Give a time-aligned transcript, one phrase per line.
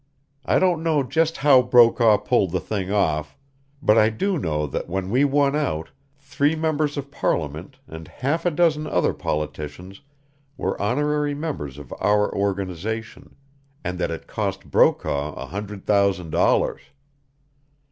[0.45, 3.37] I don't know just how Brokaw pulled the thing off,
[3.83, 8.43] but I do know that when we won out three members of parliament and half
[8.43, 10.01] a dozen other politicians
[10.57, 13.35] were honorary members of our organization,
[13.83, 16.81] and that it cost Brokaw a hundred thousand dollars!